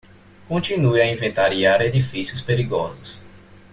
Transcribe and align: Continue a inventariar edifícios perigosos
Continue 0.47 0.99
a 0.99 1.11
inventariar 1.11 1.83
edifícios 1.83 2.41
perigosos 2.41 3.21